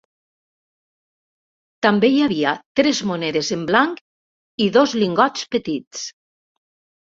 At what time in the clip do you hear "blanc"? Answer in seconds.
3.73-4.01